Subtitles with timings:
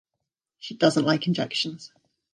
[0.57, 1.91] She doesn't like injections.